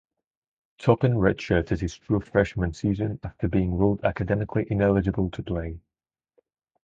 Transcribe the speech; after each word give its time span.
Toppin 0.79 1.13
redshirted 1.13 1.79
his 1.79 1.95
true 1.95 2.21
freshman 2.21 2.73
season 2.73 3.19
after 3.23 3.47
being 3.47 3.77
ruled 3.77 4.03
academically 4.03 4.65
ineligible 4.67 5.29
to 5.29 5.43
play. 5.43 5.79